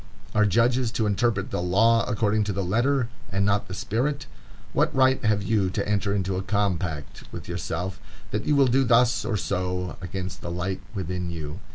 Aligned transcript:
Are 0.33 0.47
judges 0.47 0.89
to 0.93 1.05
interpret 1.05 1.51
the 1.51 1.61
law 1.61 2.03
according 2.09 2.43
to 2.45 2.53
the 2.53 2.63
letter, 2.63 3.07
and 3.31 3.45
not 3.45 3.67
the 3.67 3.75
spirit? 3.75 4.25
What 4.73 4.95
right 4.95 5.23
have 5.23 5.43
you 5.43 5.69
to 5.69 5.87
enter 5.87 6.11
into 6.15 6.37
a 6.37 6.41
compact 6.41 7.25
with 7.31 7.47
yourself 7.47 7.99
that 8.31 8.45
you 8.47 8.55
will 8.55 8.65
do 8.65 8.83
thus 8.83 9.23
or 9.23 9.37
so, 9.37 9.97
against 10.01 10.41
the 10.41 10.49
light 10.49 10.81
within 10.95 11.29
you? 11.29 11.59